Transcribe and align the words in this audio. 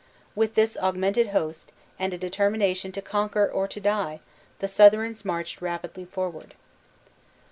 With 0.33 0.55
this 0.55 0.75
augmented 0.77 1.27
host, 1.27 1.71
and 1.99 2.11
a 2.11 2.17
determination 2.17 2.91
to 2.93 3.03
conquer 3.03 3.47
or 3.47 3.67
to 3.67 3.79
die, 3.79 4.19
the 4.57 4.67
Southrons 4.67 5.23
marched 5.23 5.61
rapidly 5.61 6.05
forward. 6.05 6.55